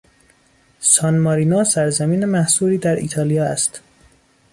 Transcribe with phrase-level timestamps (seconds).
[0.79, 3.81] سانمارینو سرزمین محصوری در ایتالیا است.